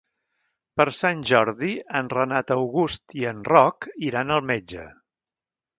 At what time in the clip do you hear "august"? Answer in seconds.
2.57-3.17